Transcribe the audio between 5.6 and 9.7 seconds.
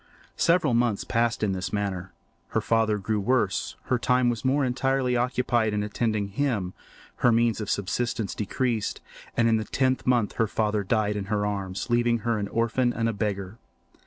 in attending him; her means of subsistence decreased; and in the